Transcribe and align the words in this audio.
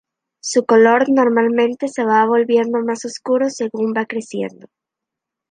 Su 0.41 0.65
color 0.65 1.11
normalmente 1.11 1.87
se 1.87 2.03
va 2.03 2.25
volviendo 2.25 2.79
más 2.81 3.05
oscuro 3.05 3.51
según 3.51 3.93
van 3.93 4.05
creciendo. 4.05 4.65